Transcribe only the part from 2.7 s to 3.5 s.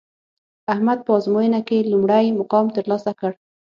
ترلاسه کړ